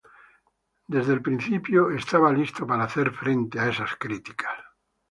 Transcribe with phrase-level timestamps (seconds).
[0.03, 4.53] Él desde el principio estaba listo para hacer frente a esas críticas"".